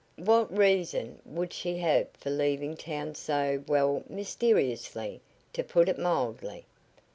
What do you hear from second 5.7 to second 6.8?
it mildly?"